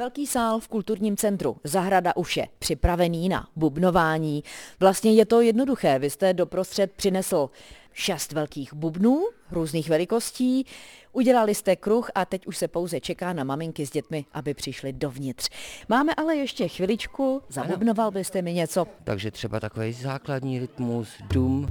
Velký 0.00 0.26
sál 0.26 0.60
v 0.60 0.68
kulturním 0.68 1.16
centru, 1.16 1.56
zahrada 1.64 2.16
už 2.16 2.36
je 2.36 2.48
připravený 2.58 3.28
na 3.28 3.48
bubnování. 3.56 4.44
Vlastně 4.80 5.12
je 5.12 5.26
to 5.26 5.40
jednoduché, 5.40 5.98
vy 5.98 6.10
jste 6.10 6.34
doprostřed 6.34 6.92
přinesl 6.92 7.50
šest 7.92 8.32
velkých 8.32 8.74
bubnů 8.74 9.22
různých 9.50 9.88
velikostí, 9.88 10.66
udělali 11.12 11.54
jste 11.54 11.76
kruh 11.76 12.10
a 12.14 12.24
teď 12.24 12.46
už 12.46 12.56
se 12.56 12.68
pouze 12.68 13.00
čeká 13.00 13.32
na 13.32 13.44
maminky 13.44 13.86
s 13.86 13.90
dětmi, 13.90 14.24
aby 14.32 14.54
přišli 14.54 14.92
dovnitř. 14.92 15.48
Máme 15.88 16.14
ale 16.14 16.36
ještě 16.36 16.68
chviličku, 16.68 17.42
zabubnoval 17.48 18.10
byste 18.10 18.42
mi 18.42 18.52
něco? 18.52 18.86
Takže 19.04 19.30
třeba 19.30 19.60
takový 19.60 19.92
základní 19.92 20.58
rytmus, 20.58 21.08
dum, 21.32 21.68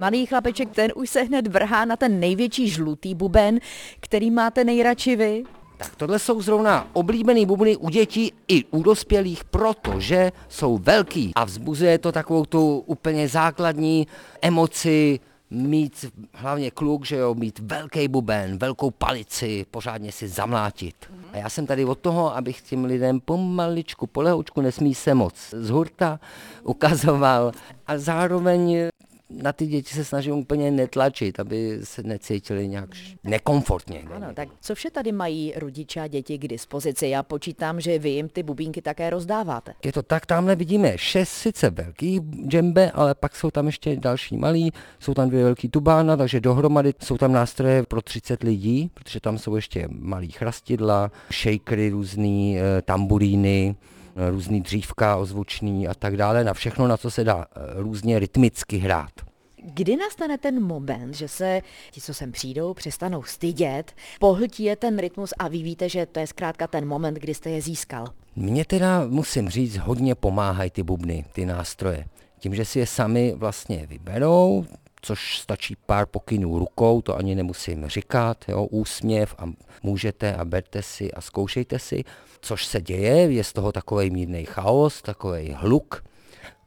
Malý 0.00 0.26
chlapeček, 0.26 0.70
ten 0.70 0.92
už 0.94 1.10
se 1.10 1.22
hned 1.22 1.46
vrhá 1.46 1.84
na 1.84 1.96
ten 1.96 2.20
největší 2.20 2.68
žlutý 2.68 3.14
buben, 3.14 3.58
který 4.00 4.30
máte 4.30 4.64
nejradši 4.64 5.16
vy. 5.16 5.44
Tak 5.76 5.96
tohle 5.96 6.18
jsou 6.18 6.42
zrovna 6.42 6.88
oblíbený 6.92 7.46
bubny 7.46 7.76
u 7.76 7.88
dětí 7.88 8.32
i 8.48 8.64
u 8.64 8.82
dospělých, 8.82 9.44
protože 9.44 10.32
jsou 10.48 10.78
velký 10.78 11.32
a 11.34 11.44
vzbuzuje 11.44 11.98
to 11.98 12.12
takovou 12.12 12.44
tu 12.44 12.78
úplně 12.86 13.28
základní 13.28 14.06
emoci, 14.42 15.20
mít 15.50 16.04
hlavně 16.34 16.70
kluk, 16.70 17.06
že 17.06 17.16
jo, 17.16 17.34
mít 17.34 17.58
velký 17.58 18.08
buben, 18.08 18.58
velkou 18.58 18.90
palici, 18.90 19.66
pořádně 19.70 20.12
si 20.12 20.28
zamlátit. 20.28 20.94
A 21.32 21.36
já 21.36 21.48
jsem 21.48 21.66
tady 21.66 21.84
od 21.84 21.98
toho, 21.98 22.36
abych 22.36 22.60
těm 22.60 22.84
lidem 22.84 23.20
pomaličku, 23.20 24.06
polehoučku, 24.06 24.60
nesmí 24.60 24.94
se 24.94 25.14
moc 25.14 25.34
z 25.52 25.70
hurta 25.70 26.20
ukazoval 26.62 27.52
a 27.86 27.98
zároveň 27.98 28.90
na 29.30 29.52
ty 29.52 29.66
děti 29.66 29.94
se 29.94 30.04
snažím 30.04 30.34
úplně 30.34 30.70
netlačit, 30.70 31.40
aby 31.40 31.78
se 31.84 32.02
necítili 32.02 32.68
nějak 32.68 32.88
nekomfortně. 33.24 34.02
Ano, 34.14 34.26
tak 34.34 34.48
co 34.60 34.74
vše 34.74 34.90
tady 34.90 35.12
mají 35.12 35.52
rodiče 35.56 36.00
a 36.00 36.06
děti 36.06 36.38
k 36.38 36.48
dispozici? 36.48 37.08
Já 37.08 37.22
počítám, 37.22 37.80
že 37.80 37.98
vy 37.98 38.10
jim 38.10 38.28
ty 38.28 38.42
bubínky 38.42 38.82
také 38.82 39.10
rozdáváte. 39.10 39.74
Je 39.84 39.92
to 39.92 40.02
tak, 40.02 40.26
tamhle 40.26 40.56
vidíme 40.56 40.92
šest 40.98 41.28
sice 41.28 41.70
velkých 41.70 42.20
džembe, 42.48 42.90
ale 42.90 43.14
pak 43.14 43.36
jsou 43.36 43.50
tam 43.50 43.66
ještě 43.66 43.96
další 43.96 44.36
malí, 44.36 44.72
jsou 45.00 45.14
tam 45.14 45.28
dvě 45.28 45.44
velký 45.44 45.68
tubána, 45.68 46.16
takže 46.16 46.40
dohromady 46.40 46.94
jsou 47.02 47.18
tam 47.18 47.32
nástroje 47.32 47.82
pro 47.82 48.02
30 48.02 48.42
lidí, 48.42 48.90
protože 48.94 49.20
tam 49.20 49.38
jsou 49.38 49.56
ještě 49.56 49.88
malý 49.90 50.30
chrastidla, 50.30 51.10
shakery 51.42 51.90
různý, 51.90 52.58
eh, 52.58 52.82
tamburíny, 52.82 53.76
různý 54.30 54.60
dřívka 54.60 55.16
ozvučný 55.16 55.88
a 55.88 55.94
tak 55.94 56.16
dále, 56.16 56.44
na 56.44 56.54
všechno, 56.54 56.88
na 56.88 56.96
co 56.96 57.10
se 57.10 57.24
dá 57.24 57.46
eh, 57.56 57.60
různě 57.74 58.18
rytmicky 58.18 58.78
hrát. 58.78 59.10
Kdy 59.64 59.96
nastane 59.96 60.38
ten 60.38 60.62
moment, 60.62 61.14
že 61.14 61.28
se 61.28 61.62
ti, 61.90 62.00
co 62.00 62.14
sem 62.14 62.32
přijdou, 62.32 62.74
přestanou 62.74 63.22
stydět, 63.22 63.92
pohltí 64.20 64.64
je 64.64 64.76
ten 64.76 64.98
rytmus 64.98 65.34
a 65.38 65.48
vy 65.48 65.62
víte, 65.62 65.88
že 65.88 66.06
to 66.06 66.20
je 66.20 66.26
zkrátka 66.26 66.66
ten 66.66 66.88
moment, 66.88 67.14
kdy 67.14 67.34
jste 67.34 67.50
je 67.50 67.62
získal? 67.62 68.06
Mně 68.36 68.64
teda, 68.64 69.06
musím 69.06 69.48
říct, 69.48 69.76
hodně 69.76 70.14
pomáhají 70.14 70.70
ty 70.70 70.82
bubny, 70.82 71.24
ty 71.32 71.46
nástroje. 71.46 72.04
Tím, 72.38 72.54
že 72.54 72.64
si 72.64 72.78
je 72.78 72.86
sami 72.86 73.34
vlastně 73.36 73.86
vyberou, 73.86 74.66
což 75.02 75.38
stačí 75.38 75.76
pár 75.86 76.06
pokynů 76.06 76.58
rukou, 76.58 77.02
to 77.02 77.16
ani 77.16 77.34
nemusím 77.34 77.86
říkat, 77.86 78.44
jo, 78.48 78.64
úsměv 78.64 79.34
a 79.38 79.44
můžete 79.82 80.34
a 80.34 80.44
berte 80.44 80.82
si 80.82 81.12
a 81.12 81.20
zkoušejte 81.20 81.78
si, 81.78 82.04
což 82.40 82.66
se 82.66 82.80
děje, 82.80 83.32
je 83.32 83.44
z 83.44 83.52
toho 83.52 83.72
takový 83.72 84.10
mírný 84.10 84.44
chaos, 84.44 85.02
takový 85.02 85.52
hluk, 85.52 86.04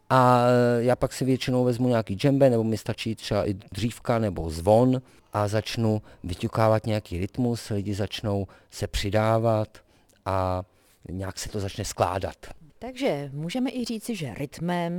a 0.09 0.45
já 0.79 0.95
pak 0.95 1.13
si 1.13 1.25
většinou 1.25 1.63
vezmu 1.63 1.87
nějaký 1.87 2.13
džembe, 2.13 2.49
nebo 2.49 2.63
mi 2.63 2.77
stačí 2.77 3.15
třeba 3.15 3.49
i 3.49 3.53
dřívka 3.53 4.19
nebo 4.19 4.49
zvon 4.49 5.01
a 5.33 5.47
začnu 5.47 6.01
vyťukávat 6.23 6.85
nějaký 6.85 7.19
rytmus, 7.19 7.69
lidi 7.69 7.93
začnou 7.93 8.47
se 8.71 8.87
přidávat 8.87 9.77
a 10.25 10.63
nějak 11.09 11.39
se 11.39 11.49
to 11.49 11.59
začne 11.59 11.85
skládat. 11.85 12.35
Takže 12.85 13.29
můžeme 13.33 13.69
i 13.69 13.85
říci, 13.85 14.15
že 14.15 14.33
rytmem 14.33 14.93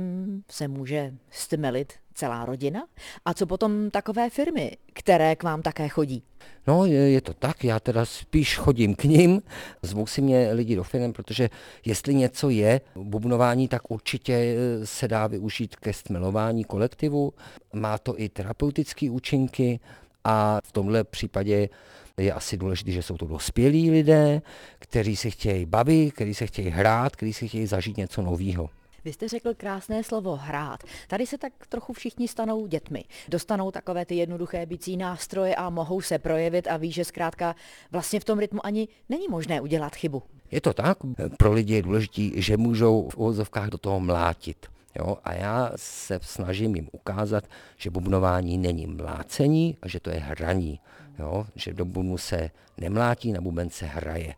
se 0.49 0.67
může 0.67 1.13
stmelit 1.29 1.93
celá 2.13 2.45
rodina? 2.45 2.87
A 3.25 3.33
co 3.33 3.45
potom 3.45 3.91
takové 3.91 4.29
firmy, 4.29 4.77
které 4.93 5.35
k 5.35 5.43
vám 5.43 5.61
také 5.61 5.87
chodí? 5.87 6.23
No, 6.67 6.85
je, 6.85 7.11
je 7.11 7.21
to 7.21 7.33
tak, 7.33 7.63
já 7.63 7.79
teda 7.79 8.05
spíš 8.05 8.57
chodím 8.57 8.95
k 8.95 9.03
ním, 9.03 9.41
zvou 9.81 10.07
si 10.07 10.21
mě 10.21 10.49
lidi 10.53 10.75
do 10.75 10.83
firm, 10.83 11.13
protože 11.13 11.49
jestli 11.85 12.15
něco 12.15 12.49
je 12.49 12.81
bubnování, 12.95 13.67
tak 13.67 13.91
určitě 13.91 14.33
eh, 14.33 14.85
se 14.85 15.07
dá 15.07 15.27
využít 15.27 15.75
ke 15.75 15.93
stmelování 15.93 16.63
kolektivu. 16.63 17.33
Má 17.73 17.97
to 17.97 18.19
i 18.19 18.29
terapeutické 18.29 19.11
účinky 19.11 19.79
a 20.25 20.59
v 20.63 20.71
tomhle 20.71 21.03
případě 21.03 21.69
je 22.17 22.33
asi 22.33 22.57
důležité, 22.57 22.91
že 22.91 23.03
jsou 23.03 23.17
to 23.17 23.25
dospělí 23.25 23.91
lidé, 23.91 24.41
kteří 24.79 25.15
se 25.15 25.29
chtějí 25.29 25.65
bavit, 25.65 26.11
kteří 26.11 26.33
se 26.33 26.47
chtějí 26.47 26.69
hrát, 26.69 27.15
kteří 27.15 27.33
se 27.33 27.47
chtějí 27.47 27.67
zažít 27.67 27.97
něco 27.97 28.21
nového. 28.21 28.69
Vy 29.05 29.13
jste 29.13 29.27
řekl 29.27 29.53
krásné 29.53 30.03
slovo 30.03 30.35
hrát. 30.35 30.83
Tady 31.07 31.27
se 31.27 31.37
tak 31.37 31.53
trochu 31.69 31.93
všichni 31.93 32.27
stanou 32.27 32.67
dětmi. 32.67 33.03
Dostanou 33.29 33.71
takové 33.71 34.05
ty 34.05 34.15
jednoduché 34.15 34.65
bicí 34.65 34.97
nástroje 34.97 35.55
a 35.55 35.69
mohou 35.69 36.01
se 36.01 36.19
projevit 36.19 36.67
a 36.67 36.77
ví, 36.77 36.91
že 36.91 37.05
zkrátka 37.05 37.55
vlastně 37.91 38.19
v 38.19 38.23
tom 38.23 38.39
rytmu 38.39 38.65
ani 38.65 38.87
není 39.09 39.27
možné 39.27 39.61
udělat 39.61 39.95
chybu. 39.95 40.23
Je 40.51 40.61
to 40.61 40.73
tak. 40.73 40.97
Pro 41.37 41.53
lidi 41.53 41.73
je 41.73 41.81
důležité, 41.81 42.41
že 42.41 42.57
můžou 42.57 43.09
v 43.09 43.17
uvozovkách 43.17 43.69
do 43.69 43.77
toho 43.77 43.99
mlátit. 43.99 44.65
Jo? 44.99 45.17
A 45.23 45.33
já 45.33 45.71
se 45.75 46.19
snažím 46.21 46.75
jim 46.75 46.89
ukázat, 46.91 47.43
že 47.77 47.89
bubnování 47.89 48.57
není 48.57 48.87
mlácení 48.87 49.77
a 49.81 49.87
že 49.87 49.99
to 49.99 50.09
je 50.09 50.19
hraní. 50.19 50.79
Jo? 51.19 51.45
Že 51.55 51.73
do 51.73 51.85
bubnu 51.85 52.17
se 52.17 52.49
nemlátí, 52.77 53.31
na 53.31 53.41
buben 53.41 53.69
se 53.69 53.85
hraje. 53.85 54.33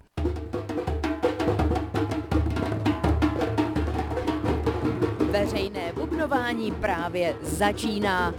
Veřejné 5.31 5.94
bubnování 5.94 6.72
právě 6.72 7.35
začíná. 7.41 8.34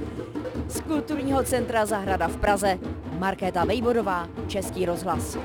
Z 0.68 0.80
kulturního 0.80 1.42
centra 1.42 1.86
Zahrada 1.86 2.28
v 2.28 2.36
Praze 2.36 2.78
Markéta 3.18 3.64
Vejvodová, 3.64 4.28
Český 4.46 4.86
rozhlas. 4.86 5.38